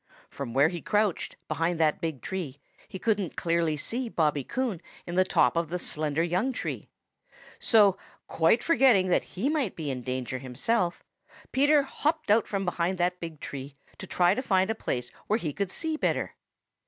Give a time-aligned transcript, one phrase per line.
[0.31, 5.13] From where he crouched, behind that big tree, he couldn't clearly see Bobby Coon in
[5.13, 6.89] the top of the slender young tree.
[7.59, 11.03] So, quite forgetting that he might be in danger himself,
[11.51, 15.37] Peter hopped out from behind that big tree to try to find a place where
[15.37, 16.33] he could see better.